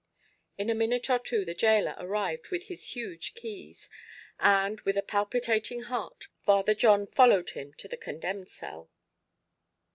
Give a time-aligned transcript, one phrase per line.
[0.57, 3.87] In a minute or two the gaoler arrived with his huge keys,
[4.39, 8.89] and, with a palpitating heart, Father John followed him to the condemned cell.